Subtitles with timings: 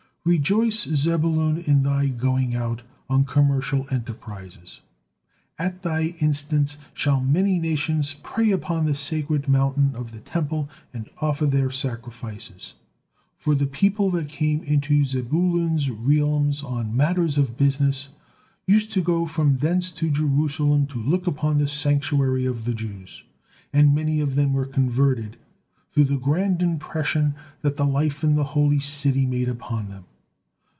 [0.23, 4.81] "'Rejoice, Zebulun, in thy going out' on commercial enterprises;
[5.57, 11.09] at thy instance shall many nations pray upon the sacred mountain of the Temple and
[11.21, 12.75] offer their sacrifices."
[13.35, 18.09] For the people that came into Zebulun's realms on matters of business
[18.67, 23.23] used to go from thence to Jerusalem to look upon the sanctuary of the Jews,
[23.73, 25.37] and many of them were converted
[25.91, 27.33] through the grand impression
[27.63, 30.05] that the life in the holy city made upon them.